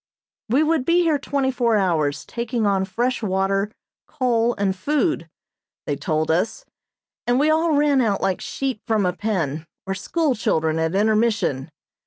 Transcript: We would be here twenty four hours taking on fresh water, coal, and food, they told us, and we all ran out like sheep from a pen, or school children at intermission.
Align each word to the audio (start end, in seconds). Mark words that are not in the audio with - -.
We 0.49 0.63
would 0.63 0.83
be 0.83 1.03
here 1.03 1.19
twenty 1.19 1.51
four 1.51 1.77
hours 1.77 2.25
taking 2.25 2.65
on 2.65 2.85
fresh 2.85 3.21
water, 3.21 3.71
coal, 4.07 4.55
and 4.55 4.75
food, 4.75 5.29
they 5.85 5.95
told 5.95 6.31
us, 6.31 6.65
and 7.27 7.39
we 7.39 7.51
all 7.51 7.73
ran 7.75 8.01
out 8.01 8.19
like 8.19 8.41
sheep 8.41 8.81
from 8.87 9.05
a 9.05 9.13
pen, 9.13 9.67
or 9.85 9.93
school 9.93 10.33
children 10.33 10.79
at 10.79 10.95
intermission. 10.95 11.69